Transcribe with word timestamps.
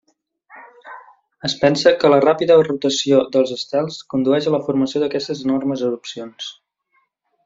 Es 1.49 1.55
pensa 1.63 1.91
que 2.03 2.09
la 2.13 2.19
ràpida 2.25 2.57
rotació 2.63 3.19
dels 3.35 3.53
estels 3.59 3.99
condueix 4.15 4.47
a 4.49 4.55
la 4.55 4.63
formació 4.71 5.03
d'aquestes 5.05 5.45
enormes 5.49 5.85
erupcions. 5.91 6.49